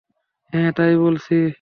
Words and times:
হ্যাঁ, 0.53 0.71
তাই 0.73 0.93
বলছি। 0.97 1.35